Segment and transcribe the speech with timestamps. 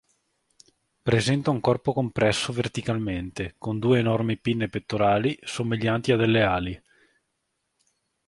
[1.07, 6.83] Presenta un corpo compresso verticalmente, con due enormi pinne pettorali, somiglianti a delle ali.